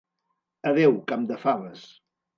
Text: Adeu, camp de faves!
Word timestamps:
Adeu, 0.71 0.97
camp 1.13 1.27
de 1.33 1.39
faves! 1.47 1.85